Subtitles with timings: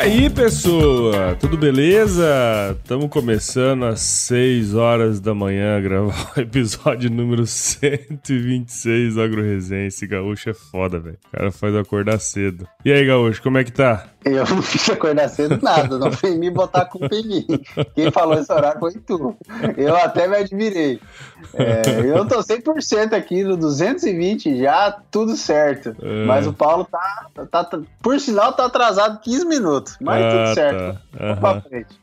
[0.00, 1.36] aí, pessoa?
[1.38, 2.74] Tudo beleza?
[2.80, 9.86] Estamos começando às 6 horas da manhã a gravar o episódio número 126 do.
[9.86, 11.18] Esse gaúcho é foda, velho.
[11.28, 12.66] O cara faz acordar cedo.
[12.82, 14.06] E aí, gaúcho, como é que tá?
[14.24, 17.46] Eu não fiz acordar cedo nada, não foi me botar em mim.
[17.94, 19.36] Quem falou esse horário foi tu.
[19.76, 21.00] Eu até me admirei.
[21.54, 25.96] É, eu tô 100% aqui no 220 já, tudo certo.
[26.02, 26.24] É.
[26.26, 29.89] Mas o Paulo tá, tá, tá, por sinal, tá atrasado 15 minutos.
[30.00, 31.00] Mas ah, tudo certo.
[31.12, 31.34] Tá.
[31.34, 32.00] Vamos pra frente.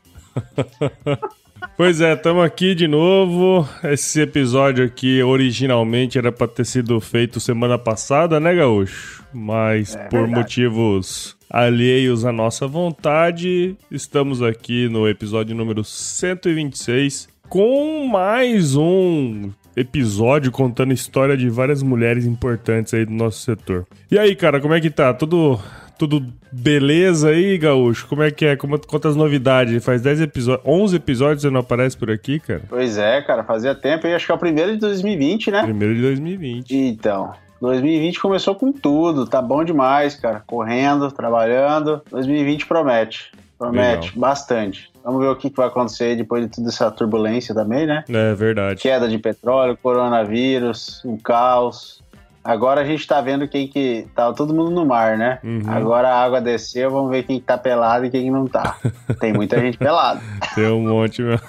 [1.76, 3.68] Pois é, estamos aqui de novo.
[3.84, 9.24] Esse episódio aqui originalmente era para ter sido feito semana passada, né, Gaúcho?
[9.32, 10.34] Mas é, por verdade.
[10.34, 20.50] motivos alheios à nossa vontade, estamos aqui no episódio número 126 com mais um episódio
[20.50, 23.86] contando história de várias mulheres importantes aí do nosso setor.
[24.10, 25.14] E aí, cara, como é que tá?
[25.14, 25.58] Tudo
[25.98, 28.06] tudo beleza aí, Gaúcho?
[28.06, 28.56] Como é que é?
[28.56, 29.84] Como, quantas novidades?
[29.84, 32.62] Faz 10 episódios, 11 episódios você não aparece por aqui, cara?
[32.68, 35.62] Pois é, cara, fazia tempo e acho que é o primeiro de 2020, né?
[35.64, 36.74] Primeiro de 2020.
[36.74, 40.42] Então, 2020 começou com tudo, tá bom demais, cara.
[40.46, 42.00] Correndo, trabalhando.
[42.10, 43.32] 2020 promete.
[43.58, 44.20] Promete Legal.
[44.20, 44.88] bastante.
[45.04, 48.04] Vamos ver o que vai acontecer depois de toda essa turbulência também, né?
[48.08, 48.80] É verdade.
[48.80, 52.00] Queda de petróleo, coronavírus, um caos.
[52.48, 54.06] Agora a gente tá vendo quem que.
[54.14, 55.38] Tá todo mundo no mar, né?
[55.44, 55.60] Uhum.
[55.66, 58.78] Agora a água desceu, vamos ver quem que tá pelado e quem não tá.
[59.20, 60.22] Tem muita gente pelada.
[60.56, 61.46] Tem um monte mesmo.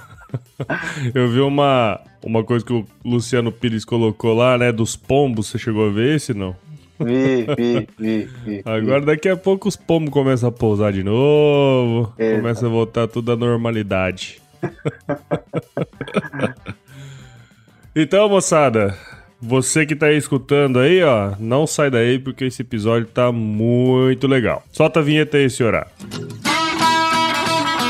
[1.16, 4.73] Eu vi uma, uma coisa que o Luciano Pires colocou lá, né?
[4.73, 5.47] Dos pombos.
[5.47, 6.53] Você chegou a ver esse, não?
[7.00, 8.61] Vi, vi, vi, vi.
[8.66, 12.13] Agora daqui a pouco os pombos começam a pousar de novo.
[12.19, 12.41] Eita.
[12.41, 14.41] Começa a voltar tudo à normalidade.
[17.95, 18.97] então, moçada,
[19.42, 24.64] você que tá escutando aí, ó, não sai daí porque esse episódio tá muito legal.
[24.72, 25.88] Solta a vinheta aí, senhora.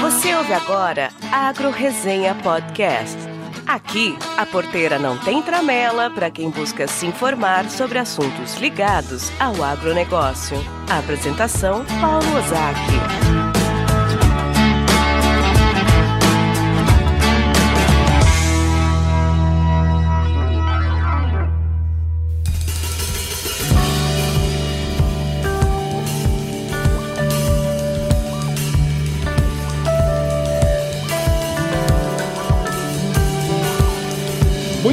[0.02, 3.18] Você ouve agora Agro Resenha Podcast.
[3.68, 9.64] Aqui, a porteira não tem tramela para quem busca se informar sobre assuntos ligados ao
[9.64, 10.58] agronegócio.
[10.90, 13.39] apresentação, Paulo Ozaki.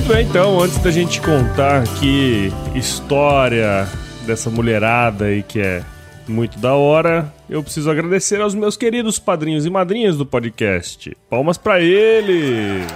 [0.06, 3.88] Muito bem, então, antes da gente contar aqui história
[4.24, 5.82] dessa mulherada aí que é
[6.28, 11.10] muito da hora, eu preciso agradecer aos meus queridos padrinhos e madrinhas do podcast.
[11.28, 12.86] Palmas para eles!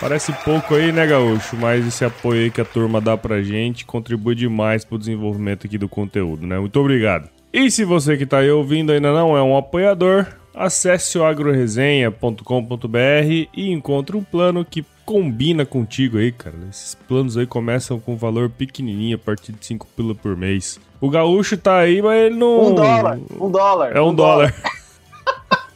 [0.00, 1.56] Parece pouco aí, né, Gaúcho?
[1.56, 5.78] Mas esse apoio aí que a turma dá pra gente contribui demais pro desenvolvimento aqui
[5.78, 6.58] do conteúdo, né?
[6.58, 7.28] Muito obrigado.
[7.52, 10.26] E se você que tá aí ouvindo ainda não é um apoiador,
[10.60, 16.54] Acesse o agroresenha.com.br e encontre um plano que combina contigo aí, cara.
[16.68, 20.78] Esses planos aí começam com valor pequenininho, a partir de 5 pila por mês.
[21.00, 22.72] O gaúcho tá aí, mas ele não...
[22.72, 23.96] Um dólar, um dólar.
[23.96, 24.54] É um, um dólar.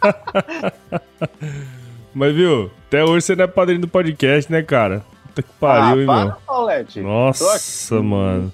[0.03, 0.75] dólar.
[2.13, 5.03] mas viu, até hoje você não é padrinho do podcast, né, cara?
[5.35, 6.33] Puta que pariu, ah, hein.
[6.47, 7.01] Paulette.
[7.01, 8.53] Nossa, mano.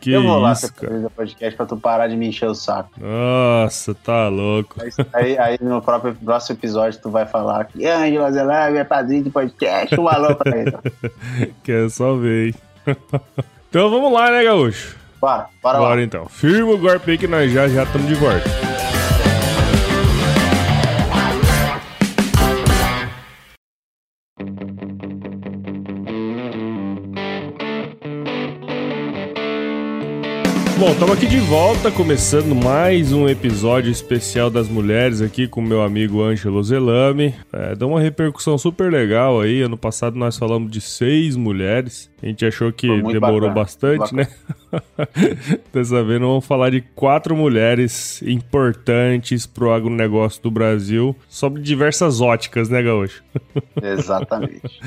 [0.00, 1.10] Que eu vou lá isso, cara.
[1.16, 2.90] podcast pra tu parar de me encher o saco.
[2.98, 4.76] Nossa, tá louco.
[5.14, 9.30] Aí, aí no próprio, próximo episódio tu vai falar que Ângela Zelândia é padrinho de
[9.30, 9.98] podcast.
[9.98, 10.72] Um alô pra ele.
[11.64, 12.54] Quer só ver, hein?
[13.70, 14.96] então vamos lá, né, Gaúcho?
[15.18, 16.02] Bora, bora, bora lá.
[16.02, 16.26] então.
[16.26, 18.73] Firma o golpe aí que nós já já estamos de volta.
[30.84, 35.80] Bom, estamos aqui de volta, começando mais um episódio especial das mulheres aqui com meu
[35.80, 37.34] amigo Ângelo Zelame.
[37.50, 39.62] É, deu uma repercussão super legal aí.
[39.62, 42.10] Ano passado nós falamos de seis mulheres.
[42.22, 44.28] A gente achou que demorou bacana, bastante, né?
[45.72, 52.68] Dessa vez vamos falar de quatro mulheres importantes pro agronegócio do Brasil, sob diversas óticas,
[52.68, 53.24] né, Gaúcho?
[53.82, 54.82] Exatamente.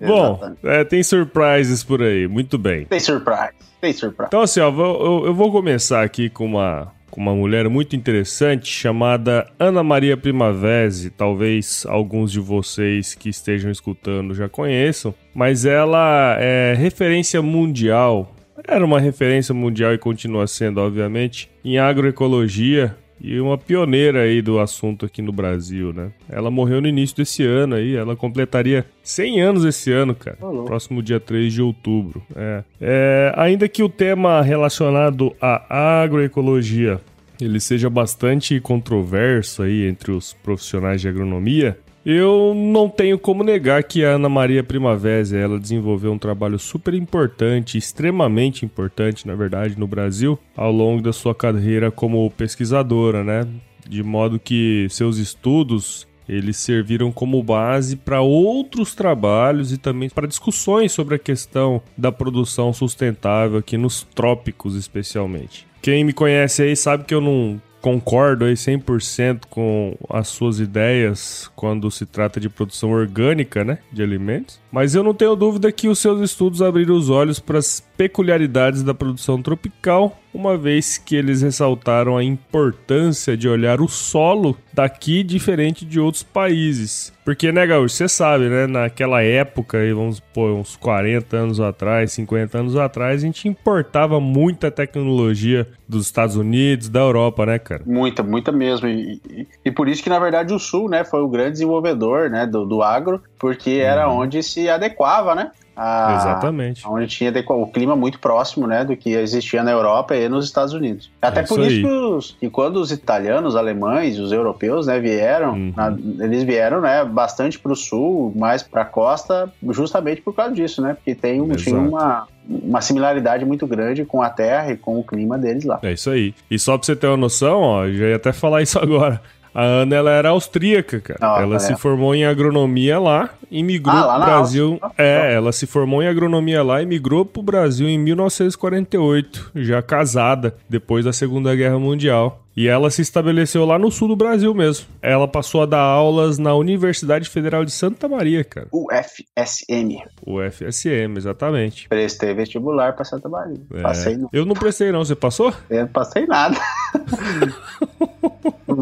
[0.00, 2.84] Bom, é, tem surprises por aí, muito bem.
[2.84, 3.54] Tem surprise.
[3.80, 4.28] Tem surpresa.
[4.28, 8.68] Então, assim, ó, eu, eu vou começar aqui com uma, com uma mulher muito interessante
[8.68, 11.10] chamada Ana Maria Primavesi.
[11.10, 18.34] Talvez alguns de vocês que estejam escutando já conheçam, mas ela é referência mundial.
[18.66, 24.58] Era uma referência mundial e continua sendo, obviamente, em agroecologia e uma pioneira aí do
[24.58, 26.10] assunto aqui no Brasil, né?
[26.28, 30.36] Ela morreu no início desse ano aí, ela completaria 100 anos esse ano, cara.
[30.36, 32.22] Próximo dia 3 de outubro.
[32.34, 32.64] É.
[32.80, 33.32] é.
[33.36, 37.00] ainda que o tema relacionado à agroecologia
[37.40, 43.82] ele seja bastante controverso aí entre os profissionais de agronomia, eu não tenho como negar
[43.82, 49.76] que a Ana Maria Primavera ela desenvolveu um trabalho super importante, extremamente importante, na verdade,
[49.76, 53.44] no Brasil, ao longo da sua carreira como pesquisadora, né?
[53.88, 60.28] De modo que seus estudos eles serviram como base para outros trabalhos e também para
[60.28, 65.66] discussões sobre a questão da produção sustentável aqui nos trópicos, especialmente.
[65.82, 71.48] Quem me conhece aí sabe que eu não concordo aí 100% com as suas ideias
[71.54, 74.58] quando se trata de produção orgânica, né, de alimentos.
[74.72, 77.60] Mas eu não tenho dúvida que os seus estudos abriram os olhos para
[77.96, 84.56] peculiaridades da produção tropical, uma vez que eles ressaltaram a importância de olhar o solo
[84.72, 87.12] daqui diferente de outros países.
[87.24, 92.58] Porque, né, Gaúcho, você sabe, né, naquela época, vamos pôr uns 40 anos atrás, 50
[92.58, 97.82] anos atrás, a gente importava muita tecnologia dos Estados Unidos, da Europa, né, cara?
[97.86, 98.86] Muita, muita mesmo.
[98.86, 102.28] E, e, e por isso que, na verdade, o Sul, né, foi o grande desenvolvedor,
[102.28, 104.20] né, do, do agro, porque era uhum.
[104.20, 105.50] onde se adequava, né?
[105.76, 106.82] A, Exatamente.
[106.88, 110.72] Onde tinha o clima muito próximo, né, do que existia na Europa e nos Estados
[110.72, 111.10] Unidos.
[111.20, 114.98] Até é por isso, que, os, que, quando os italianos, os alemães, os europeus, né,
[114.98, 115.72] vieram, uhum.
[115.76, 115.94] na,
[116.24, 120.80] eles vieram, né, bastante para o sul, mais para a costa, justamente por causa disso,
[120.80, 124.98] né, porque tem um, tinha uma, uma similaridade muito grande com a Terra e com
[124.98, 125.78] o clima deles lá.
[125.82, 126.34] É isso aí.
[126.50, 129.20] E só para você ter uma noção, ó, já ia até falar isso agora.
[129.56, 131.18] A Ana, ela era austríaca, cara.
[131.22, 131.58] Ah, ela é.
[131.58, 134.78] se formou em agronomia lá e migrou ah, pro Brasil.
[134.98, 140.54] É, ela se formou em agronomia lá e migrou pro Brasil em 1948, já casada,
[140.68, 142.42] depois da Segunda Guerra Mundial.
[142.54, 144.86] E ela se estabeleceu lá no sul do Brasil mesmo.
[145.00, 148.68] Ela passou a dar aulas na Universidade Federal de Santa Maria, cara.
[148.70, 150.02] UFSM.
[150.26, 151.88] UFSM, exatamente.
[151.88, 153.60] Prestei vestibular pra Santa Maria.
[153.72, 153.80] É.
[153.80, 154.18] Passei.
[154.32, 155.52] Eu não prestei não, você passou?
[155.70, 156.56] Eu não passei nada.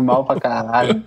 [0.02, 1.02] Mal pra caralho.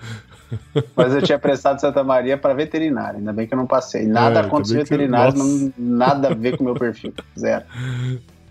[0.95, 4.07] Mas eu tinha prestado Santa Maria para veterinário, ainda bem que eu não passei.
[4.07, 7.13] Nada é, contra os veterinários, não, nada a ver com o meu perfil.
[7.38, 7.66] Zero.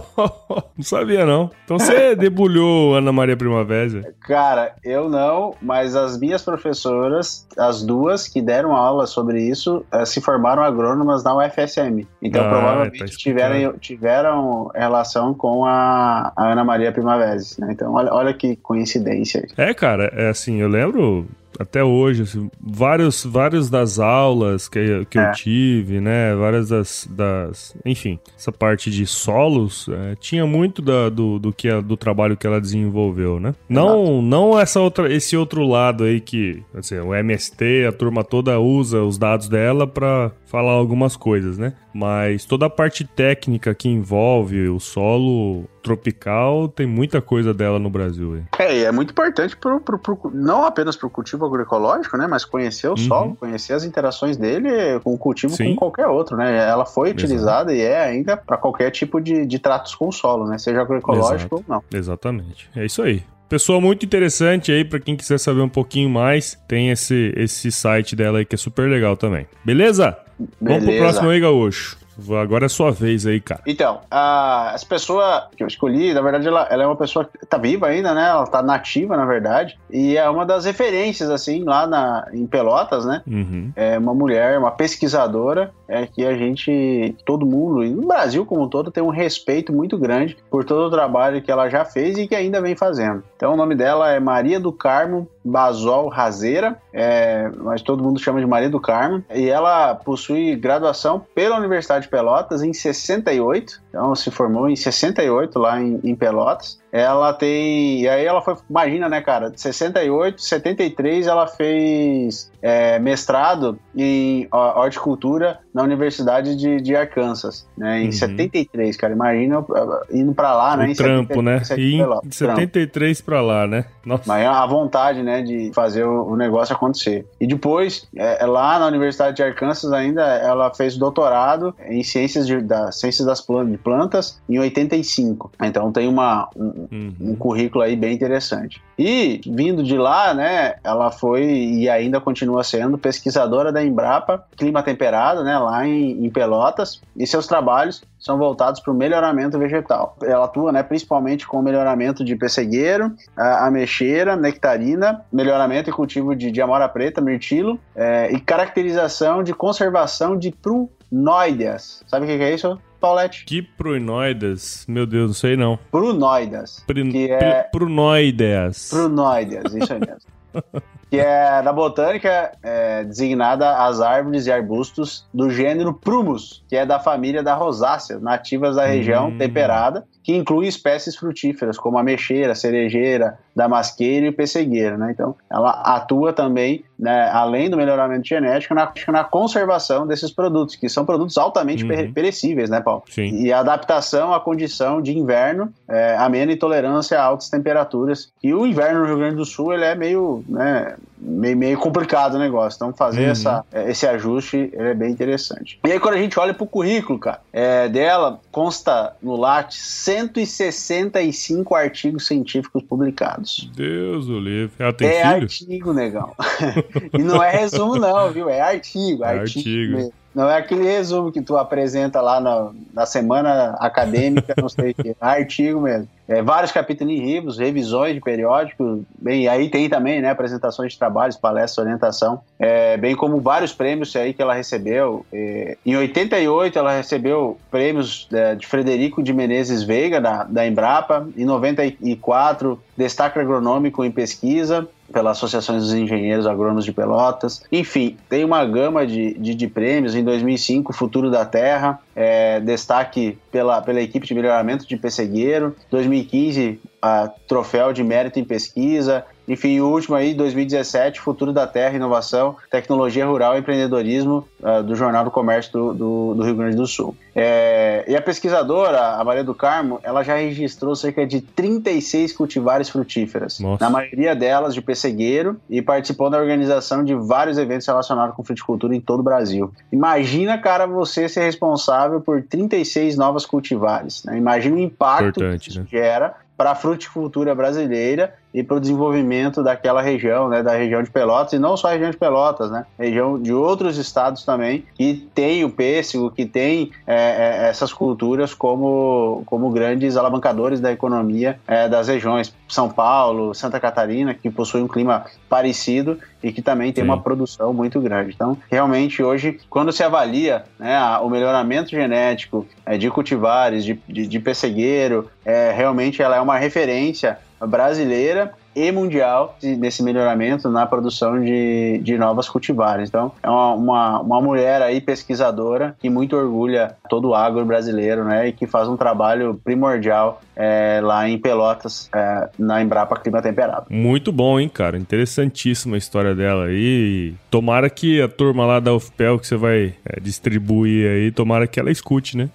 [0.17, 1.51] não sabia, não.
[1.65, 4.13] Então você debulhou Ana Maria Primavera?
[4.21, 10.05] Cara, eu não, mas as minhas professoras, as duas que deram aula sobre isso, eh,
[10.05, 12.07] se formaram agrônomas na UFSM.
[12.21, 17.35] Então ah, provavelmente tá tiveram, tiveram relação com a, a Ana Maria Primavera.
[17.59, 17.67] Né?
[17.71, 19.45] Então olha, olha que coincidência.
[19.57, 21.27] É, cara, é assim, eu lembro
[21.59, 25.29] até hoje, assim, vários, vários das aulas que, que é.
[25.29, 26.35] eu tive, né?
[26.35, 27.75] Várias das, das.
[27.85, 32.45] Enfim, essa parte de solos é, tinha muito da, do, do, que, do trabalho que
[32.45, 33.55] ela desenvolveu, né?
[33.67, 38.59] Não, não essa outra, esse outro lado aí que assim, o MST, a turma toda
[38.59, 41.73] usa os dados dela para falar algumas coisas, né?
[41.93, 47.89] Mas toda a parte técnica que envolve o solo tropical tem muita coisa dela no
[47.89, 48.37] Brasil.
[48.37, 48.47] Hein?
[48.59, 52.27] É, e é muito importante pro, pro, pro não apenas para o cultivo agroecológico, né?
[52.27, 52.97] Mas conhecer o uhum.
[52.97, 55.69] solo, conhecer as interações dele com o cultivo Sim.
[55.69, 56.67] com qualquer outro, né?
[56.67, 60.47] Ela foi utilizada e é ainda para qualquer tipo de, de tratos com o solo,
[60.47, 60.57] né?
[60.57, 61.55] Seja agroecológico Exato.
[61.55, 61.83] ou não.
[61.91, 62.69] Exatamente.
[62.75, 63.23] É isso aí.
[63.49, 68.13] Pessoa muito interessante aí, para quem quiser saber um pouquinho mais, tem esse, esse site
[68.13, 69.47] dela aí que é super legal também.
[69.63, 70.17] Beleza?
[70.37, 70.57] Beleza.
[70.61, 71.97] Vamos pro próximo aí, Gaúcho.
[72.41, 73.61] Agora é sua vez aí, cara.
[73.65, 77.45] Então, a, essa pessoa que eu escolhi, na verdade, ela, ela, é uma pessoa que
[77.45, 78.29] tá viva ainda, né?
[78.29, 79.77] Ela tá nativa, na verdade.
[79.89, 83.21] E é uma das referências, assim, lá na, em Pelotas, né?
[83.27, 83.71] Uhum.
[83.75, 88.63] É uma mulher, uma pesquisadora, é que a gente, todo mundo, e no Brasil como
[88.63, 92.17] um todo, tem um respeito muito grande por todo o trabalho que ela já fez
[92.17, 93.23] e que ainda vem fazendo.
[93.35, 98.39] Então, o nome dela é Maria do Carmo Basol Razeira, é, mas todo mundo chama
[98.39, 99.23] de Maria do Carmo.
[99.33, 105.57] E ela possui graduação pela Universidade de Pelotas em 68, então se formou em 68
[105.57, 108.01] lá em, em Pelotas ela tem.
[108.01, 108.55] E aí ela foi.
[108.69, 109.49] Imagina, né, cara?
[109.49, 118.01] De 68, 73, ela fez é, mestrado em horticultura na Universidade de, de Arkansas, né?
[118.01, 118.11] Em uhum.
[118.11, 119.13] 73, cara.
[119.13, 119.65] Imagina
[120.11, 120.91] indo pra lá, o né?
[120.91, 122.19] Em trampo, 73, né?
[122.23, 123.85] E em 73 pra lá, né?
[124.05, 124.23] Nossa.
[124.25, 127.25] Mas é a vontade, né, de fazer o, o negócio acontecer.
[127.39, 132.61] E depois, é, lá na Universidade de Arkansas ainda, ela fez doutorado em ciências, de,
[132.61, 135.49] da, ciências das plantas, plantas em 85.
[135.63, 137.13] Então tem uma, um, uhum.
[137.21, 138.83] um currículo aí bem interessante.
[138.99, 144.83] E vindo de lá, né, ela foi e ainda continua sendo pesquisadora da Embrapa Clima
[144.83, 150.17] Temperado, né, lá em, em Pelotas, e seus trabalhos são voltados para o melhoramento vegetal.
[150.21, 156.35] Ela atua, né, principalmente com o melhoramento de pessegueiro, a ameixeira, nectarina, melhoramento e cultivo
[156.35, 162.03] de, de amora preta, mirtilo, é, e caracterização de conservação de prunóideas.
[162.05, 162.77] Sabe o que é isso?
[162.99, 163.45] Paulette?
[163.45, 164.85] Kiproinoides?
[164.87, 165.77] Meu Deus, não sei não.
[165.91, 166.83] Prunoides.
[166.85, 167.63] Pr que é...
[167.63, 168.89] Prunoides.
[168.89, 170.37] Prunoides, isso aí mesmo.
[171.09, 176.85] que é na botânica é, designada as árvores e arbustos do gênero Prumus, que é
[176.85, 179.37] da família da rosácea, nativas da região hum.
[179.37, 185.09] temperada, que inclui espécies frutíferas como a mexeira, cerejeira, damasqueira e o pessegueiro, né?
[185.09, 190.89] Então, ela atua também, né, além do melhoramento genético, na, na, conservação desses produtos, que
[190.89, 192.11] são produtos altamente uhum.
[192.11, 193.03] perecíveis, né, Paulo?
[193.09, 193.41] Sim.
[193.41, 198.29] E a adaptação à condição de inverno, é, amena e tolerância a altas temperaturas.
[198.43, 202.33] E o inverno no Rio Grande do Sul, ele é meio, né, meio, meio complicado
[202.33, 202.75] o negócio.
[202.75, 203.31] Então, fazer uhum.
[203.31, 205.79] essa, esse ajuste é bem interessante.
[205.85, 209.71] E aí, quando a gente olha para o currículo, cara, é, dela, consta no LAT
[209.71, 213.69] 165 artigos científicos publicados.
[213.75, 214.73] Deus o livre.
[214.79, 215.43] Ela tem é filho?
[215.43, 216.33] artigo, negão.
[217.13, 218.49] e não é resumo, não, viu?
[218.49, 219.23] É artigo.
[219.23, 219.97] É artigo.
[219.97, 220.11] artigo.
[220.37, 224.93] Não é aquele resumo que tu apresenta lá na, na semana acadêmica, não sei o
[224.93, 225.09] que.
[225.09, 226.07] É artigo mesmo.
[226.27, 230.99] É, vários capítulos em livros, revisões de periódicos, bem, aí tem também, né, apresentações de
[230.99, 235.25] trabalhos, palestras, orientação, é, bem como vários prêmios aí que ela recebeu.
[235.31, 241.45] É, em 88 ela recebeu prêmios de Frederico de Menezes Veiga, da, da Embrapa, em
[241.45, 247.63] 94 destaque agronômico em pesquisa, pela Associação dos Engenheiros Agrônomos de Pelotas.
[247.71, 250.15] Enfim, tem uma gama de, de, de prêmios.
[250.15, 255.75] Em 2005, Futuro da Terra, é, destaque pela, pela equipe de melhoramento de pessegueiro.
[255.89, 259.23] 2015, a Troféu de Mérito em Pesquisa.
[259.47, 264.93] Enfim, o último aí, 2017, Futuro da Terra, Inovação, Tecnologia Rural e Empreendedorismo, uh, do
[264.93, 267.15] Jornal do Comércio do, do, do Rio Grande do Sul.
[267.33, 272.89] É, e a pesquisadora, a Maria do Carmo, ela já registrou cerca de 36 cultivares
[272.89, 273.83] frutíferas, Nossa.
[273.83, 278.95] na maioria delas de pessegueiro, e participou da organização de vários eventos relacionados com fruticultura
[278.95, 279.71] em todo o Brasil.
[279.91, 284.23] Imagina, cara, você ser responsável por 36 novas cultivares.
[284.23, 284.37] Né?
[284.37, 285.87] Imagina o impacto Importante, que isso né?
[285.89, 291.09] gera para a fruticultura brasileira e para o desenvolvimento daquela região, né, da região de
[291.09, 295.27] Pelotas, e não só a região de Pelotas, né, região de outros estados também, que
[295.33, 301.59] tem o pêssego, que tem é, é, essas culturas como, como grandes alavancadores da economia
[301.67, 302.53] é, das regiões.
[302.67, 307.09] São Paulo, Santa Catarina, que possui um clima parecido e que também tem Sim.
[307.09, 308.33] uma produção muito grande.
[308.35, 314.27] Então, realmente, hoje, quando se avalia né, o melhoramento genético é, de cultivares, de, de,
[314.27, 321.41] de pessegueiro, é, realmente ela é uma referência brasileira e mundial nesse melhoramento na produção
[321.41, 323.09] de, de novas cultivares.
[323.09, 328.23] Então, é uma, uma, uma mulher aí pesquisadora que muito orgulha todo o agro brasileiro,
[328.23, 328.49] né?
[328.49, 333.87] E que faz um trabalho primordial é, lá em Pelotas, é, na Embrapa Clima Temperado.
[333.89, 334.95] Muito bom, hein, cara?
[334.95, 337.33] Interessantíssima a história dela aí.
[337.49, 341.79] Tomara que a turma lá da UFPEL que você vai é, distribuir aí, tomara que
[341.79, 342.47] ela escute, né?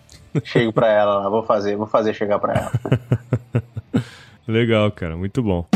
[0.44, 2.72] Chego pra ela lá, vou fazer, vou fazer chegar pra ela.
[4.46, 5.66] Legal, cara, muito bom.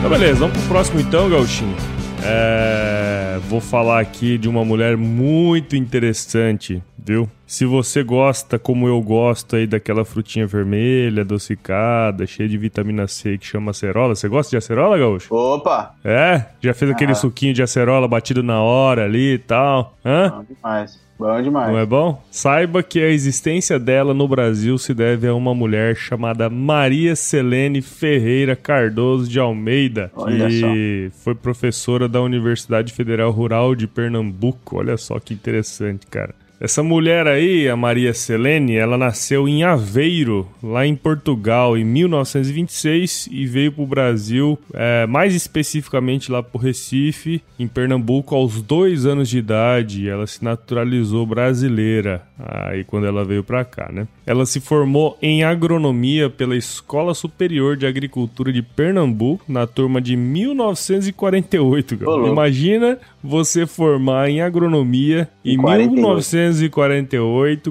[0.07, 1.75] Então, beleza, vamos pro próximo então, Gauchinho.
[2.23, 3.41] É...
[3.49, 7.29] Vou falar aqui de uma mulher muito interessante, viu?
[7.45, 13.37] Se você gosta, como eu gosto aí, daquela frutinha vermelha, adocicada, cheia de vitamina C
[13.37, 14.15] que chama acerola.
[14.15, 15.35] Você gosta de acerola, Gaúcho?
[15.35, 15.97] Opa!
[16.05, 16.45] É?
[16.61, 17.17] Já fez aquele ah.
[17.17, 19.97] suquinho de acerola batido na hora ali e tal?
[20.05, 20.31] Hã?
[20.31, 21.06] Não, demais.
[21.19, 21.73] Bom demais.
[21.73, 22.23] Não é bom?
[22.31, 27.81] Saiba que a existência dela no Brasil se deve a uma mulher chamada Maria Selene
[27.81, 31.25] Ferreira Cardoso de Almeida, Olha que só.
[31.25, 34.77] foi professora da Universidade Federal Rural de Pernambuco.
[34.79, 36.35] Olha só que interessante, cara.
[36.59, 43.29] Essa mulher aí, a Maria Selene, ela nasceu em Aveiro, lá em Portugal, em 1926
[43.31, 48.63] e veio para o Brasil, é, mais especificamente lá para o Recife, em Pernambuco, aos
[48.63, 50.09] dois anos de idade.
[50.09, 54.07] Ela se naturalizou brasileira aí quando ela veio para cá, né?
[54.27, 60.17] Ela se formou em agronomia pela Escola Superior de Agricultura de Pernambuco, na turma de
[60.17, 61.99] 1948.
[62.27, 66.46] Imagina você formar em agronomia em 1948,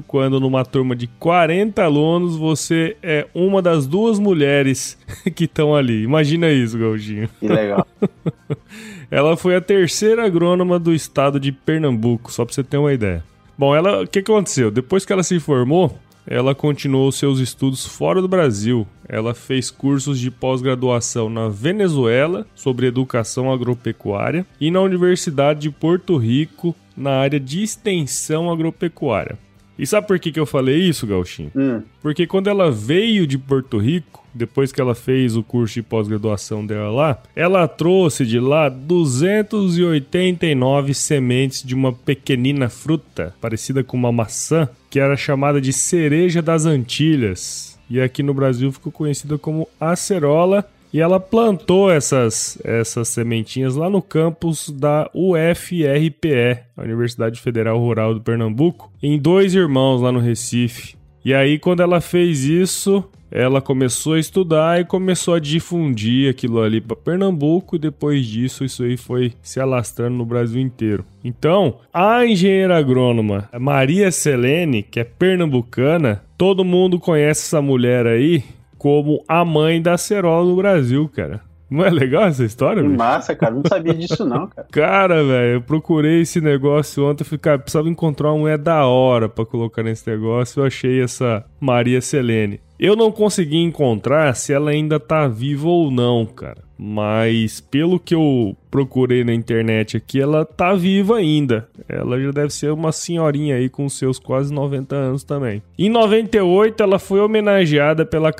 [0.02, 4.98] quando numa turma de 40 alunos você é uma das duas mulheres
[5.34, 6.02] que estão ali.
[6.02, 7.28] Imagina isso, Galdinho.
[7.40, 7.86] Que legal.
[9.10, 13.24] ela foi a terceira agrônoma do estado de Pernambuco, só para você ter uma ideia.
[13.58, 14.70] Bom, ela, o que, que aconteceu?
[14.70, 18.86] Depois que ela se formou, ela continuou seus estudos fora do Brasil.
[19.08, 26.16] Ela fez cursos de pós-graduação na Venezuela sobre educação agropecuária e na Universidade de Porto
[26.16, 29.38] Rico na área de extensão agropecuária.
[29.78, 31.52] E sabe por que, que eu falei isso, Gauchinho?
[31.54, 31.82] Hum.
[32.00, 36.64] Porque quando ela veio de Porto Rico, depois que ela fez o curso de pós-graduação
[36.64, 44.12] dela lá, ela trouxe de lá 289 sementes de uma pequenina fruta, parecida com uma
[44.12, 47.76] maçã, que era chamada de cereja das Antilhas.
[47.88, 53.90] E aqui no Brasil ficou conhecida como acerola e ela plantou essas, essas sementinhas lá
[53.90, 60.20] no campus da UFRPE, a Universidade Federal Rural do Pernambuco, em dois irmãos lá no
[60.20, 60.96] Recife.
[61.22, 66.62] E aí, quando ela fez isso, ela começou a estudar e começou a difundir aquilo
[66.62, 71.04] ali para Pernambuco e depois disso isso aí foi se alastrando no Brasil inteiro.
[71.22, 78.42] Então, a engenheira agrônoma Maria Selene, que é pernambucana, todo mundo conhece essa mulher aí
[78.78, 81.40] como a mãe da acerola no Brasil, cara.
[81.68, 82.80] Não é legal essa história?
[82.80, 83.54] Que massa, cara.
[83.54, 84.68] Não sabia disso, não, cara.
[84.70, 87.22] Cara, velho, eu procurei esse negócio ontem.
[87.22, 90.60] Eu falei, cara, precisava encontrar uma mulher da hora pra colocar nesse negócio.
[90.60, 92.60] Eu achei essa Maria Selene.
[92.78, 96.66] Eu não consegui encontrar se ela ainda tá viva ou não, cara.
[96.78, 101.66] Mas pelo que eu procurei na internet aqui, ela tá viva ainda.
[101.88, 105.62] Ela já deve ser uma senhorinha aí com seus quase 90 anos também.
[105.78, 108.30] Em 98, ela foi homenageada pela,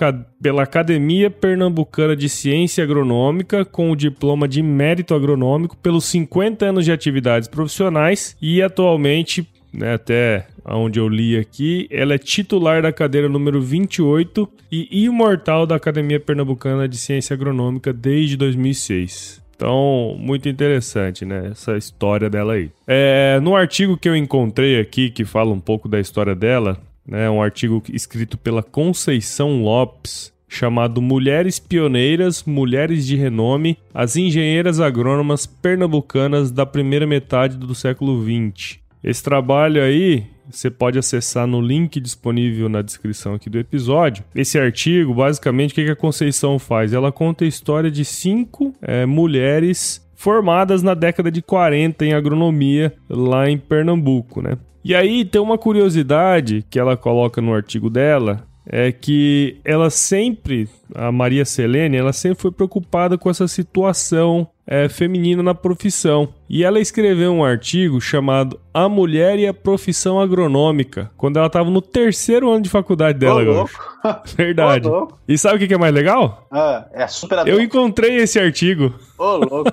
[0.42, 6.85] pela Academia Pernambucana de Ciência Agronômica com o diploma de mérito agronômico pelos 50 anos
[6.85, 12.92] de atividades profissionais e atualmente né, até onde eu li aqui, ela é titular da
[12.92, 19.44] cadeira número 28 e imortal da Academia Pernambucana de Ciência Agronômica desde 2006.
[19.55, 21.48] Então, muito interessante, né?
[21.52, 22.70] Essa história dela aí.
[22.87, 27.31] É, no artigo que eu encontrei aqui, que fala um pouco da história dela, né?
[27.31, 35.46] Um artigo escrito pela Conceição Lopes, chamado Mulheres Pioneiras, Mulheres de Renome, as engenheiras agrônomas
[35.46, 38.86] pernambucanas da primeira metade do século XX.
[39.02, 44.24] Esse trabalho aí você pode acessar no link disponível na descrição aqui do episódio.
[44.35, 46.92] Esse artigo, basicamente, o que a Conceição faz?
[46.92, 52.92] Ela conta a história de cinco é, mulheres formadas na década de 40 em agronomia
[53.09, 54.56] lá em Pernambuco, né?
[54.85, 60.68] E aí tem uma curiosidade que ela coloca no artigo dela, é que ela sempre,
[60.94, 66.29] a Maria Selene, ela sempre foi preocupada com essa situação é, feminina na profissão.
[66.48, 71.70] E ela escreveu um artigo chamado A Mulher e a Profissão Agronômica, quando ela estava
[71.70, 73.68] no terceiro ano de faculdade dela, Ô,
[74.37, 74.88] Verdade.
[74.88, 75.09] Ô.
[75.29, 76.46] E sabe o que é mais legal?
[76.50, 78.92] Ah, é super Eu encontrei esse artigo.
[79.18, 79.72] Ô, louco.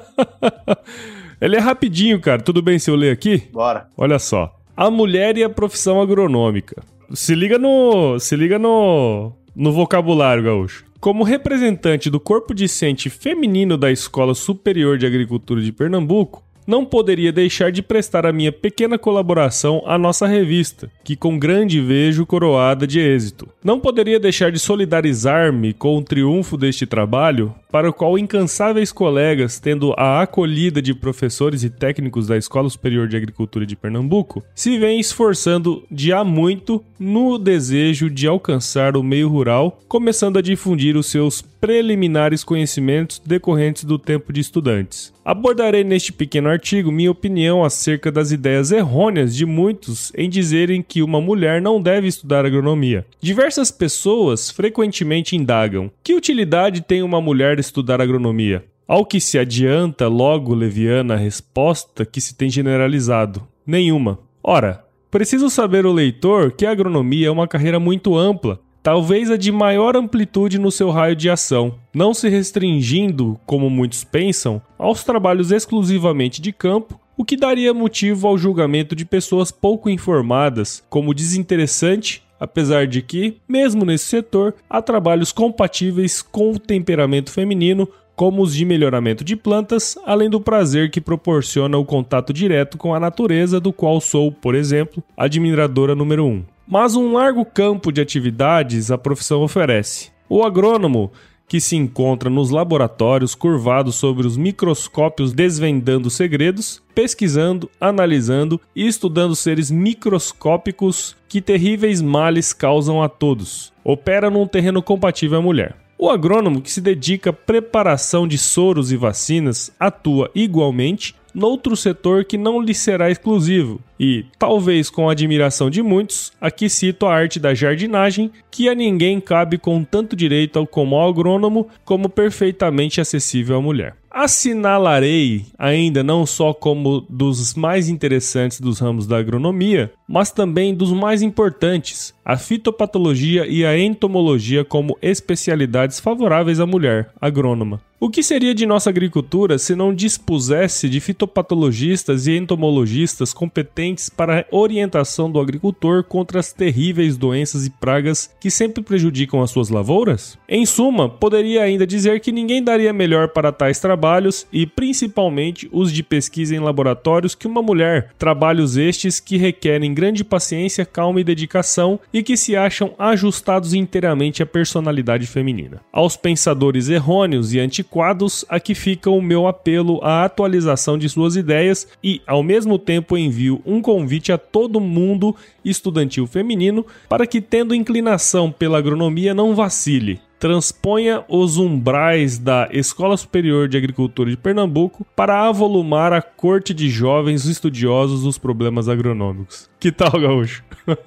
[1.42, 2.42] Ele é rapidinho, cara.
[2.42, 3.50] Tudo bem se eu ler aqui?
[3.52, 3.88] Bora.
[3.98, 4.56] Olha só.
[4.78, 6.82] A mulher e a profissão agronômica.
[7.14, 8.18] Se liga no.
[8.18, 9.34] Se liga no.
[9.56, 10.86] No vocabulário, gaúcho.
[11.04, 17.32] Como representante do corpo discente feminino da Escola Superior de Agricultura de Pernambuco, não poderia
[17.32, 22.88] deixar de prestar a minha pequena colaboração à nossa revista, que com grande vejo coroada
[22.88, 23.48] de êxito.
[23.64, 29.60] Não poderia deixar de solidarizar-me com o triunfo deste trabalho, para o qual incansáveis colegas,
[29.60, 34.78] tendo a acolhida de professores e técnicos da Escola Superior de Agricultura de Pernambuco, se
[34.78, 40.96] vêm esforçando de há muito no desejo de alcançar o meio rural, começando a difundir
[40.96, 45.13] os seus preliminares conhecimentos decorrentes do tempo de estudantes.
[45.26, 51.02] Abordarei neste pequeno artigo minha opinião acerca das ideias errôneas de muitos em dizerem que
[51.02, 53.06] uma mulher não deve estudar agronomia.
[53.22, 58.66] Diversas pessoas frequentemente indagam: que utilidade tem uma mulher estudar agronomia?
[58.86, 64.20] Ao que se adianta logo leviana a resposta que se tem generalizado: nenhuma.
[64.44, 69.38] Ora, preciso saber o leitor que a agronomia é uma carreira muito ampla talvez a
[69.38, 75.06] de maior amplitude no seu raio de ação, não se restringindo, como muitos pensam, aos
[75.06, 81.14] trabalhos exclusivamente de campo, o que daria motivo ao julgamento de pessoas pouco informadas como
[81.14, 82.22] desinteressante.
[82.40, 88.56] Apesar de que, mesmo nesse setor, há trabalhos compatíveis com o temperamento feminino, como os
[88.56, 93.60] de melhoramento de plantas, além do prazer que proporciona o contato direto com a natureza,
[93.60, 96.28] do qual sou, por exemplo, admiradora número 1.
[96.28, 100.12] Um mas um largo campo de atividades a profissão oferece.
[100.30, 101.12] O agrônomo,
[101.48, 109.36] que se encontra nos laboratórios curvado sobre os microscópios desvendando segredos, pesquisando, analisando e estudando
[109.36, 113.74] seres microscópicos que terríveis males causam a todos.
[113.84, 115.83] Opera num terreno compatível à mulher.
[115.98, 122.24] O agrônomo que se dedica à preparação de soros e vacinas atua igualmente noutro setor
[122.26, 123.80] que não lhe será exclusivo.
[124.00, 128.76] E, talvez com a admiração de muitos, aqui cito a arte da jardinagem, que a
[128.76, 133.96] ninguém cabe com tanto direito como ao agrônomo, como perfeitamente acessível à mulher.
[134.12, 140.92] Assinalarei ainda não só como dos mais interessantes dos ramos da agronomia, mas também dos
[140.92, 147.82] mais importantes, a fitopatologia e a entomologia como especialidades favoráveis à mulher agrônoma.
[148.04, 154.42] O que seria de nossa agricultura se não dispusesse de fitopatologistas e entomologistas competentes para
[154.42, 159.70] a orientação do agricultor contra as terríveis doenças e pragas que sempre prejudicam as suas
[159.70, 160.38] lavouras?
[160.50, 165.90] Em suma, poderia ainda dizer que ninguém daria melhor para tais trabalhos e principalmente os
[165.90, 171.24] de pesquisa em laboratórios que uma mulher, trabalhos estes que requerem grande paciência, calma e
[171.24, 175.82] dedicação e que se acham ajustados inteiramente à personalidade feminina.
[175.92, 181.88] Aos pensadores errôneos e antiquados aqui fica o meu apelo à atualização de suas ideias
[182.04, 187.74] e, ao mesmo tempo, envio um convite a todo mundo estudantil feminino para que, tendo
[187.74, 195.08] inclinação pela agronomia, não vacile transponha os umbrais da Escola Superior de Agricultura de Pernambuco
[195.16, 199.70] para avolumar a corte de jovens estudiosos dos problemas agronômicos.
[199.80, 200.62] Que tal, Gaúcho?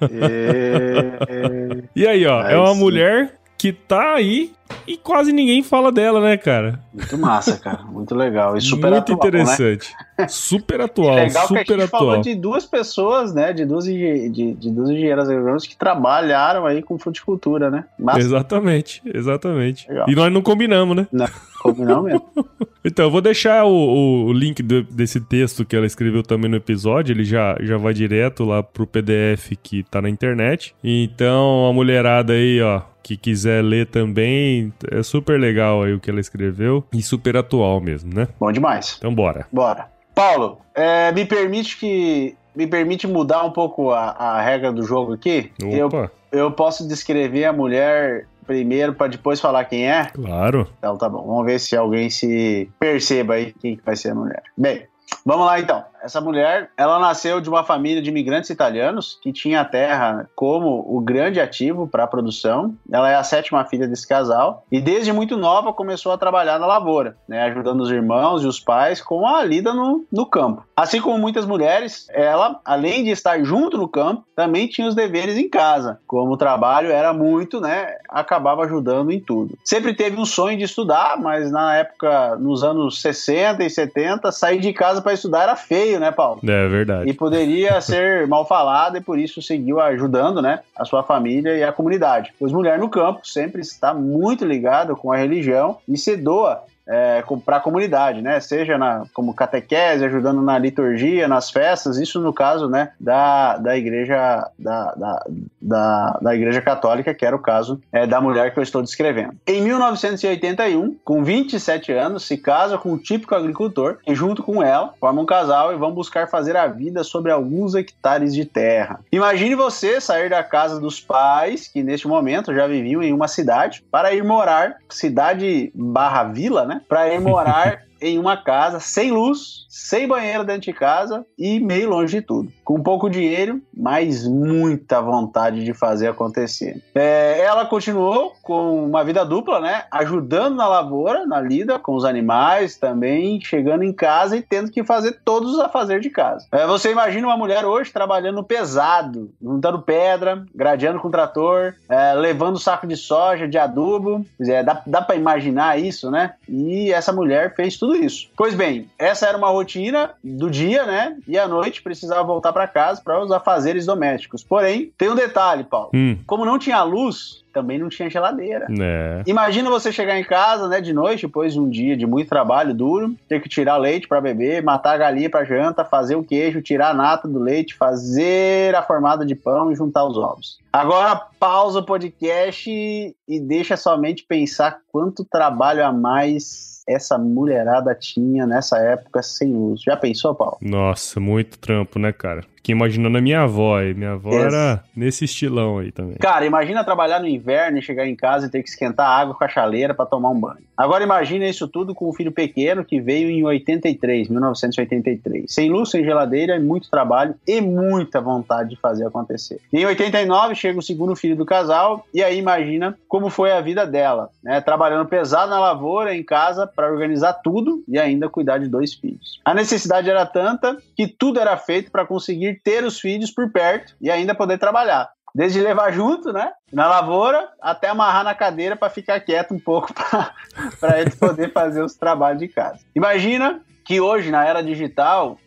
[0.09, 1.83] É...
[1.95, 4.53] e aí, ó, é uma mulher que tá aí
[4.87, 6.79] e quase ninguém fala dela, né, cara?
[6.93, 7.83] Muito massa, cara.
[7.83, 8.55] Muito legal.
[8.57, 9.93] E super Muito atual, interessante.
[10.17, 10.27] Né?
[10.27, 12.01] Super atual, legal super que a gente atual.
[12.07, 13.53] falou de duas pessoas, né?
[13.53, 17.85] De duas, de, de duas engenheiras agrônomas que trabalharam aí com fruticultura, né?
[17.99, 18.19] Massa.
[18.19, 19.87] Exatamente, exatamente.
[19.89, 20.09] Legal.
[20.09, 21.07] E nós não combinamos, né?
[21.11, 21.27] Não,
[21.61, 22.23] combinou mesmo.
[22.89, 26.55] Então, eu vou deixar o, o link do- desse texto que ela escreveu também no
[26.55, 27.11] episódio.
[27.11, 30.73] Ele já, já vai direto lá pro PDF que tá na internet.
[30.81, 34.56] Então, a mulherada aí, ó, que quiser ler também,
[34.91, 36.83] é super legal aí o que ela escreveu.
[36.93, 38.27] E super atual mesmo, né?
[38.39, 38.95] Bom demais.
[38.97, 39.47] Então, bora.
[39.51, 39.87] Bora.
[40.13, 42.35] Paulo, é, me permite que.
[42.55, 45.51] Me permite mudar um pouco a, a regra do jogo aqui?
[45.59, 50.05] Eu, Opa, eu posso descrever a mulher primeiro para depois falar quem é?
[50.05, 50.67] claro.
[50.79, 51.23] Então tá bom.
[51.27, 54.41] Vamos ver se alguém se perceba aí quem que vai ser a mulher.
[54.57, 54.87] Bem,
[55.23, 55.83] vamos lá então.
[56.01, 60.85] Essa mulher, ela nasceu de uma família de imigrantes italianos que tinha a terra como
[60.87, 62.75] o grande ativo para a produção.
[62.91, 66.65] Ela é a sétima filha desse casal e desde muito nova começou a trabalhar na
[66.65, 70.65] lavoura, né, ajudando os irmãos e os pais com a lida no, no campo.
[70.75, 75.37] Assim como muitas mulheres, ela, além de estar junto no campo, também tinha os deveres
[75.37, 75.99] em casa.
[76.05, 79.57] Como o trabalho era muito, né, acabava ajudando em tudo.
[79.63, 84.59] Sempre teve um sonho de estudar, mas na época, nos anos 60 e 70, sair
[84.59, 86.41] de casa para estudar era feio, né, Paulo?
[86.43, 87.09] É verdade.
[87.09, 91.63] E poderia ser mal falado e por isso seguiu ajudando, né, a sua família e
[91.63, 92.33] a comunidade.
[92.39, 97.23] Pois mulher no campo sempre está muito ligada com a religião e se doa é,
[97.45, 98.39] para a comunidade, né?
[98.39, 103.77] Seja na, como catequese, ajudando na liturgia, nas festas, isso no caso, né, da, da
[103.77, 105.25] igreja da, da,
[105.61, 109.33] da, da igreja católica, que era o caso é, da mulher que eu estou descrevendo.
[109.45, 114.93] Em 1981, com 27 anos, se casa com um típico agricultor e junto com ela
[114.99, 118.99] formam um casal e vão buscar fazer a vida sobre alguns hectares de terra.
[119.11, 123.83] Imagine você sair da casa dos pais, que neste momento já viviam em uma cidade,
[123.91, 126.76] para ir morar, cidade barra vila, né?
[126.87, 131.89] Para ir morar em uma casa sem luz, sem banheiro dentro de casa e meio
[131.89, 132.51] longe de tudo.
[132.63, 136.81] Com pouco dinheiro, mas muita vontade de fazer acontecer.
[136.95, 139.83] É, ela continuou com uma vida dupla, né?
[139.91, 144.83] Ajudando na lavoura, na lida com os animais, também chegando em casa e tendo que
[144.83, 146.47] fazer todos os afazeres de casa.
[146.51, 152.59] É, você imagina uma mulher hoje trabalhando pesado, juntando pedra, gradeando com trator, é, levando
[152.59, 154.25] saco de soja, de adubo.
[154.39, 156.33] É, dá, dá para imaginar isso, né?
[156.47, 158.29] E essa mulher fez tudo isso.
[158.35, 161.17] Pois bem, essa era uma rotina rotina do dia, né?
[161.27, 164.43] E à noite precisava voltar para casa para os afazeres domésticos.
[164.43, 165.91] Porém, tem um detalhe, Paulo.
[165.93, 166.17] Hum.
[166.25, 168.67] Como não tinha luz, também não tinha geladeira.
[168.79, 169.23] É.
[169.25, 172.73] Imagina você chegar em casa, né, de noite, depois de um dia de muito trabalho
[172.73, 176.61] duro, ter que tirar leite para beber, matar a galinha para janta, fazer o queijo,
[176.61, 180.59] tirar a nata do leite, fazer a formada de pão e juntar os ovos.
[180.71, 188.45] Agora pausa o podcast e deixa somente pensar quanto trabalho a mais essa mulherada tinha
[188.45, 189.81] nessa época sem luz.
[189.81, 190.57] Já pensou, Paulo?
[190.61, 192.43] Nossa, muito trampo, né, cara?
[192.57, 193.93] Fiquei imaginando a minha avó aí.
[193.93, 196.17] Minha avó era nesse estilão aí também.
[196.17, 199.43] Cara, imagina trabalhar no inverno e chegar em casa e ter que esquentar água com
[199.43, 200.67] a chaleira para tomar um banho.
[200.75, 205.51] Agora imagina isso tudo com um filho pequeno que veio em 83, 1983.
[205.51, 209.59] Sem luz, sem geladeira, muito trabalho e muita vontade de fazer acontecer.
[209.71, 213.85] Em 89 chega o segundo filho do casal e aí imagina como foi a vida
[213.85, 214.61] dela, né?
[214.61, 219.39] Trabalhando pesado na lavoura, em casa, para organizar tudo e ainda cuidar de dois filhos.
[219.45, 223.95] A necessidade era tanta que tudo era feito para conseguir ter os filhos por perto
[224.01, 225.09] e ainda poder trabalhar.
[225.33, 226.51] Desde levar junto, né?
[226.71, 229.93] Na lavoura, até amarrar na cadeira para ficar quieto um pouco
[230.79, 232.79] para ele poder fazer os trabalhos de casa.
[232.95, 235.37] Imagina que hoje, na era digital,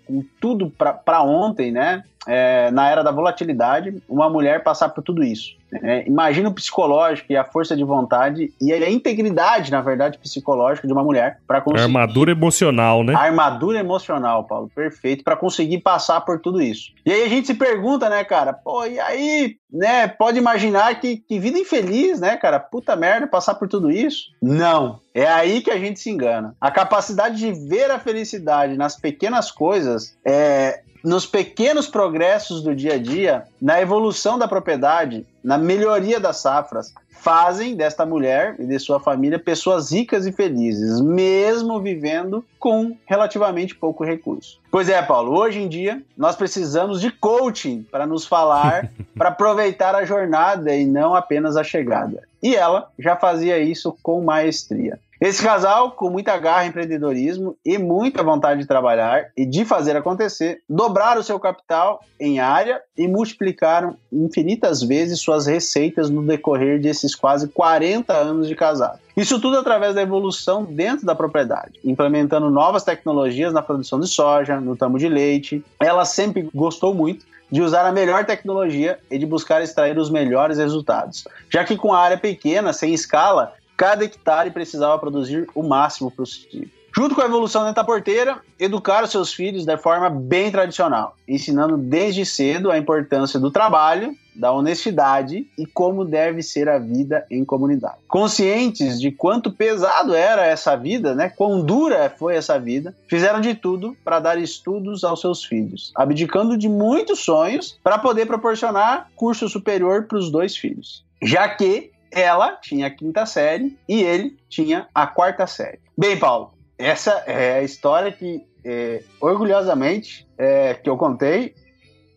[0.41, 2.03] tudo para ontem, né?
[2.27, 5.59] É, na era da volatilidade, uma mulher passar por tudo isso.
[5.83, 10.87] É, imagina o psicológico e a força de vontade e a integridade, na verdade, psicológica
[10.87, 11.83] de uma mulher para conseguir.
[11.83, 13.15] A armadura emocional, né?
[13.15, 16.91] A armadura emocional, Paulo, perfeito, para conseguir passar por tudo isso.
[17.07, 21.19] E aí a gente se pergunta, né, cara, pô, e aí, né, pode imaginar que,
[21.19, 24.31] que vida infeliz, né, cara, puta merda, passar por tudo isso?
[24.43, 24.99] Não.
[25.15, 26.55] É aí que a gente se engana.
[26.61, 32.95] A capacidade de ver a felicidade nas pequenas coisas é, nos pequenos progressos do dia
[32.95, 38.79] a dia, na evolução da propriedade, na melhoria das safras, fazem desta mulher e de
[38.79, 44.59] sua família pessoas ricas e felizes, mesmo vivendo com relativamente pouco recurso.
[44.71, 49.95] Pois é, Paulo, hoje em dia nós precisamos de coaching para nos falar, para aproveitar
[49.95, 52.23] a jornada e não apenas a chegada.
[52.43, 54.99] E ela já fazia isso com maestria.
[55.21, 60.63] Esse casal, com muita garra, empreendedorismo e muita vontade de trabalhar e de fazer acontecer,
[60.67, 67.49] dobraram seu capital em área e multiplicaram infinitas vezes suas receitas no decorrer desses quase
[67.49, 68.99] 40 anos de casado.
[69.15, 74.59] Isso tudo através da evolução dentro da propriedade, implementando novas tecnologias na produção de soja,
[74.59, 75.63] no tamo de leite.
[75.79, 80.57] Ela sempre gostou muito de usar a melhor tecnologia e de buscar extrair os melhores
[80.57, 86.11] resultados, já que com a área pequena, sem escala, cada hectare precisava produzir o máximo
[86.11, 86.69] possível.
[86.95, 91.79] Junto com a evolução da porteira, educar os seus filhos da forma bem tradicional, ensinando
[91.79, 97.43] desde cedo a importância do trabalho, da honestidade e como deve ser a vida em
[97.43, 97.97] comunidade.
[98.07, 103.55] Conscientes de quanto pesado era essa vida, né, quão dura foi essa vida, fizeram de
[103.55, 109.49] tudo para dar estudos aos seus filhos, abdicando de muitos sonhos para poder proporcionar curso
[109.49, 111.03] superior para os dois filhos.
[111.23, 115.81] Já que ela tinha a quinta série e ele tinha a quarta série.
[115.97, 121.55] Bem, Paulo, essa é a história que é, orgulhosamente, é, que eu contei,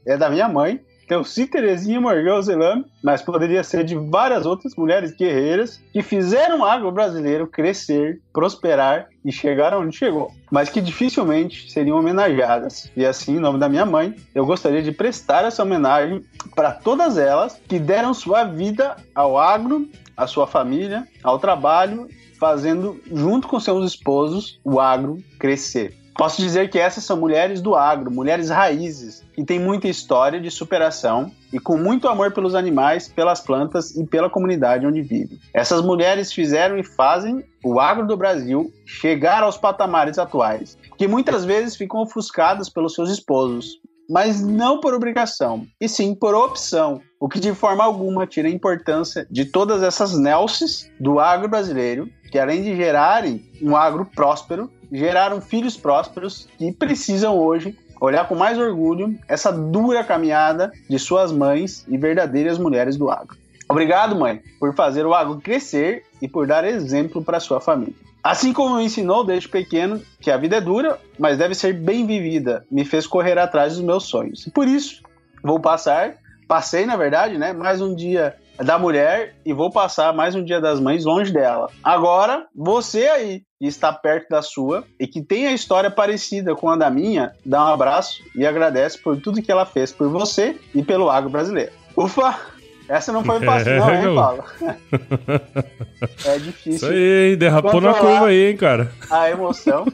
[0.05, 5.15] é da minha mãe, Telci Terezinha Morgão Zelame, mas poderia ser de várias outras mulheres
[5.15, 11.71] guerreiras que fizeram o agro brasileiro crescer, prosperar e chegar onde chegou, mas que dificilmente
[11.71, 12.91] seriam homenageadas.
[12.97, 16.23] E assim, em nome da minha mãe, eu gostaria de prestar essa homenagem
[16.55, 22.07] para todas elas que deram sua vida ao agro, à sua família, ao trabalho,
[22.39, 25.95] fazendo junto com seus esposos o agro crescer.
[26.15, 30.51] Posso dizer que essas são mulheres do agro, mulheres raízes, que têm muita história de
[30.51, 35.39] superação e com muito amor pelos animais, pelas plantas e pela comunidade onde vivem.
[35.53, 41.45] Essas mulheres fizeram e fazem o agro do Brasil chegar aos patamares atuais, que muitas
[41.45, 47.29] vezes ficam ofuscadas pelos seus esposos, mas não por obrigação, e sim por opção, o
[47.29, 52.37] que de forma alguma tira a importância de todas essas nelces do agro brasileiro, que
[52.37, 58.57] além de gerarem um agro próspero, geraram filhos prósperos que precisam hoje olhar com mais
[58.57, 63.37] orgulho essa dura caminhada de suas mães e verdadeiras mulheres do agro.
[63.69, 67.95] Obrigado, mãe, por fazer o agro crescer e por dar exemplo para sua família.
[68.23, 72.07] Assim como me ensinou desde pequeno que a vida é dura, mas deve ser bem
[72.07, 74.47] vivida, me fez correr atrás dos meus sonhos.
[74.47, 75.01] E por isso,
[75.43, 76.15] vou passar,
[76.47, 80.61] passei na verdade, né, mais um dia da mulher e vou passar mais um dia
[80.61, 81.69] das mães longe dela.
[81.83, 86.69] Agora, você aí que está perto da sua e que tem a história parecida com
[86.69, 90.57] a da minha, dá um abraço e agradece por tudo que ela fez por você
[90.73, 91.73] e pelo agro brasileiro.
[91.97, 92.52] Ufa!
[92.87, 94.43] Essa não foi fácil, é, não, hein, Paulo?
[96.25, 96.73] é difícil.
[96.73, 98.91] Isso aí, derrapou na curva aí, hein, cara.
[99.09, 99.85] A emoção,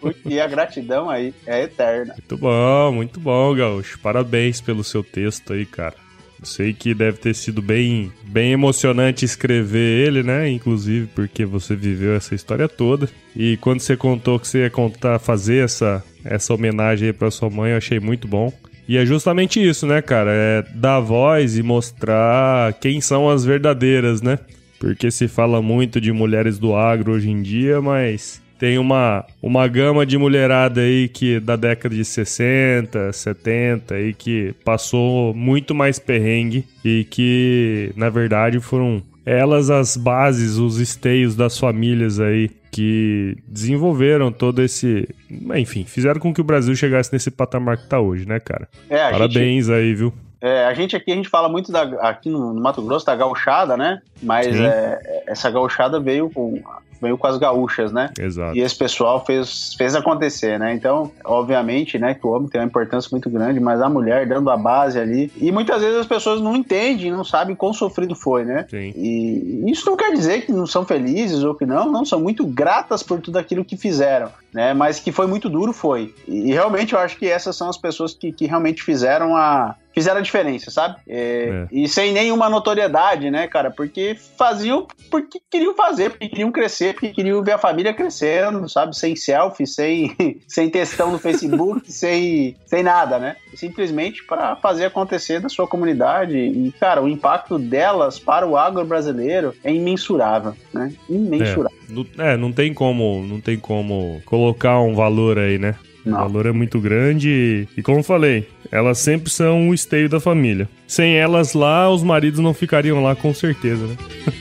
[0.00, 2.14] porque a gratidão aí é eterna.
[2.14, 3.98] Muito bom, muito bom, Gaúcho.
[3.98, 5.94] Parabéns pelo seu texto aí, cara.
[6.42, 10.48] Sei que deve ter sido bem, bem emocionante escrever ele, né?
[10.50, 13.08] Inclusive porque você viveu essa história toda.
[13.34, 17.48] E quando você contou que você ia contar, fazer essa, essa homenagem aí pra sua
[17.48, 18.52] mãe, eu achei muito bom.
[18.88, 20.30] E é justamente isso, né, cara?
[20.32, 24.38] É dar voz e mostrar quem são as verdadeiras, né?
[24.78, 29.66] Porque se fala muito de mulheres do agro hoje em dia, mas tem uma, uma
[29.66, 35.98] gama de mulherada aí que da década de 60, 70 e que passou muito mais
[35.98, 43.36] perrengue e que, na verdade, foram elas as bases, os esteios das famílias aí que
[43.46, 45.08] desenvolveram todo esse.
[45.54, 48.68] Enfim, fizeram com que o Brasil chegasse nesse patamar que tá hoje, né, cara?
[48.90, 49.76] É, Parabéns gente...
[49.76, 50.12] aí, viu?
[50.40, 53.14] É, a gente aqui, a gente fala muito da, aqui no, no Mato Grosso da
[53.14, 54.02] gauchada, né?
[54.20, 56.60] Mas é, essa gauchada veio com
[57.00, 58.10] veio com as gaúchas, né?
[58.18, 58.56] Exato.
[58.56, 60.74] E esse pessoal fez, fez acontecer, né?
[60.74, 64.50] Então, obviamente, né, que o homem tem uma importância muito grande, mas a mulher dando
[64.50, 65.32] a base ali.
[65.36, 68.66] E muitas vezes as pessoas não entendem, não sabem quão sofrido foi, né?
[68.68, 68.92] Sim.
[68.96, 72.46] E isso não quer dizer que não são felizes ou que não, não, são muito
[72.46, 74.72] gratas por tudo aquilo que fizeram, né?
[74.72, 76.14] Mas que foi muito duro, foi.
[76.28, 79.74] E, e realmente eu acho que essas são as pessoas que, que realmente fizeram a,
[79.92, 80.96] fizeram a diferença, sabe?
[81.08, 81.68] É, é.
[81.72, 83.72] E sem nenhuma notoriedade, né, cara?
[83.72, 88.96] Porque faziam porque queriam fazer, porque queriam crescer, porque queriam ver a família crescendo, sabe?
[88.96, 90.14] Sem selfie, sem,
[90.46, 93.36] sem textão no Facebook, sem, sem nada, né?
[93.56, 96.36] Simplesmente para fazer acontecer da sua comunidade.
[96.36, 100.92] E, cara, o impacto delas para o agro brasileiro é imensurável, né?
[101.08, 101.78] Imensurável.
[102.18, 105.74] É, é não tem como, não tem como colocar um valor aí, né?
[106.04, 106.18] Não.
[106.18, 110.68] O valor é muito grande e, como falei, elas sempre são o esteio da família.
[110.86, 113.96] Sem elas lá, os maridos não ficariam lá com certeza, né?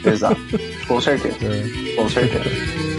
[0.06, 0.41] Exato.
[0.88, 1.38] Com certeza.
[1.43, 1.95] É.
[1.95, 2.92] Com certeza.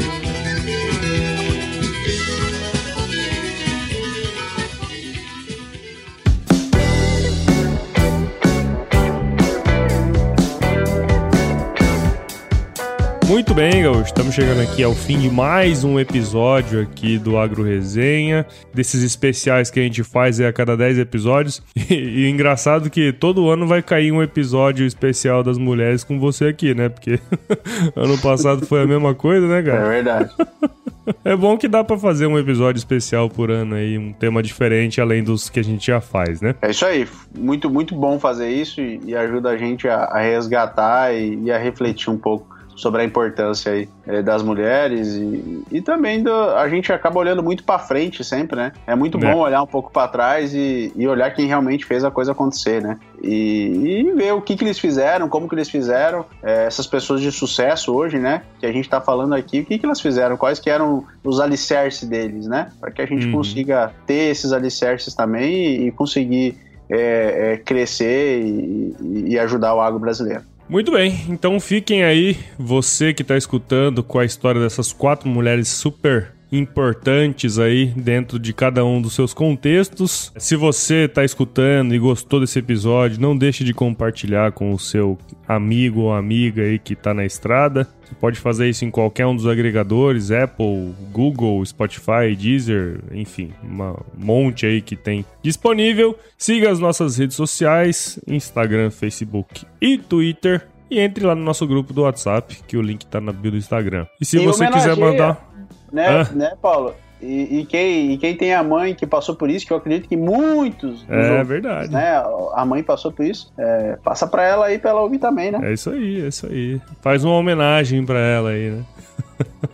[14.04, 18.46] Estamos chegando aqui ao fim de mais um episódio aqui do Agro Resenha.
[18.72, 21.62] Desses especiais que a gente faz é a cada 10 episódios.
[21.90, 26.46] E, e engraçado que todo ano vai cair um episódio especial das mulheres com você
[26.46, 26.88] aqui, né?
[26.88, 27.20] Porque
[27.94, 29.86] ano passado foi a mesma coisa, né, cara?
[29.86, 30.30] É verdade.
[31.22, 35.02] É bom que dá para fazer um episódio especial por ano aí, um tema diferente
[35.02, 36.54] além dos que a gente já faz, né?
[36.62, 37.06] É isso aí.
[37.36, 41.52] Muito, muito bom fazer isso e, e ajuda a gente a, a resgatar e, e
[41.52, 46.32] a refletir um pouco sobre a importância aí, é, das mulheres e, e também do,
[46.32, 48.72] a gente acaba olhando muito para frente sempre, né?
[48.86, 49.20] É muito é.
[49.20, 52.82] bom olhar um pouco para trás e, e, olhar quem realmente fez a coisa acontecer,
[52.82, 52.98] né?
[53.22, 57.20] E, e ver o que, que eles fizeram, como que eles fizeram, é, essas pessoas
[57.20, 58.42] de sucesso hoje, né?
[58.58, 61.40] Que a gente está falando aqui, o que, que elas fizeram, quais que eram os
[61.40, 62.70] alicerces deles, né?
[62.80, 63.32] Para que a gente uhum.
[63.32, 66.58] consiga ter esses alicerces também e, e conseguir
[66.90, 68.94] é, crescer e,
[69.28, 70.42] e ajudar o agro brasileiro.
[70.68, 75.68] Muito bem, então fiquem aí, você que está escutando, com a história dessas quatro mulheres
[75.68, 80.32] super importantes aí dentro de cada um dos seus contextos.
[80.36, 85.18] Se você está escutando e gostou desse episódio, não deixe de compartilhar com o seu
[85.46, 87.88] amigo ou amiga aí que está na estrada.
[88.02, 93.96] Você pode fazer isso em qualquer um dos agregadores, Apple, Google, Spotify, Deezer, enfim, um
[94.16, 96.18] monte aí que tem disponível.
[96.36, 100.68] Siga as nossas redes sociais, Instagram, Facebook e Twitter.
[100.90, 103.56] E entre lá no nosso grupo do WhatsApp, que o link tá na bio do
[103.56, 104.06] Instagram.
[104.20, 105.53] E se você quiser mandar.
[105.94, 106.94] Né, né, Paulo?
[107.22, 110.08] E, e, quem, e quem tem a mãe que passou por isso, que eu acredito
[110.08, 111.06] que muitos.
[111.08, 111.90] É outros, verdade.
[111.90, 112.22] Né,
[112.52, 113.52] a mãe passou por isso.
[113.56, 115.60] É, passa pra ela aí pra ela ouvir também, né?
[115.62, 116.80] É isso aí, é isso aí.
[117.00, 118.84] Faz uma homenagem pra ela aí, né?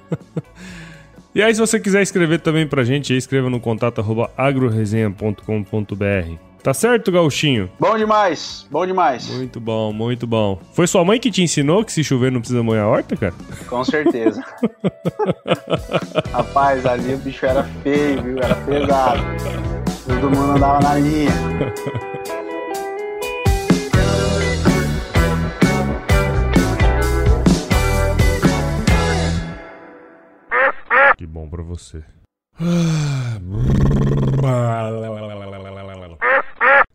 [1.34, 4.04] e aí, se você quiser escrever também pra gente, escreva no contato
[4.36, 6.49] agroresenha.com.br.
[6.62, 7.70] Tá certo, Gauchinho?
[7.78, 9.26] Bom demais, bom demais.
[9.30, 10.60] Muito bom, muito bom.
[10.74, 13.32] Foi sua mãe que te ensinou que se chover não precisa molhar a horta, cara?
[13.66, 14.44] Com certeza.
[16.30, 18.38] Rapaz, ali o bicho era feio, viu?
[18.38, 19.22] Era pesado.
[20.06, 21.30] Todo mundo andava na linha.
[31.16, 32.02] Que bom pra você.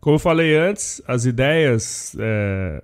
[0.06, 2.14] Como eu falei antes, as ideias.
[2.16, 2.80] É...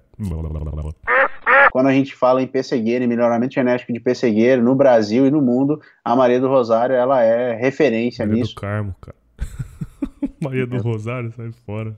[1.70, 5.40] Quando a gente fala em pessegueiro, em melhoramento genético de pessegueiro no Brasil e no
[5.40, 8.56] mundo, a Maria do Rosário ela é referência Maria nisso.
[8.56, 9.16] do Carmo, cara.
[10.42, 11.94] Maria do Rosário, sai fora.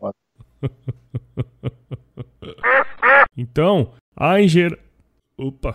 [3.34, 4.78] então, a engenheira.
[5.38, 5.74] Opa!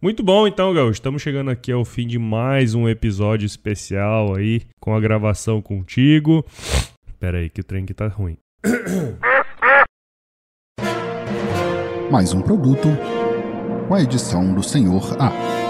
[0.00, 0.92] Muito bom, então, Gaúcho.
[0.92, 6.46] Estamos chegando aqui ao fim de mais um episódio especial aí, com a gravação contigo.
[7.18, 8.38] Pera aí, que o trem aqui tá ruim.
[12.12, 12.88] Mais um produto
[13.88, 15.67] com a edição do Senhor A.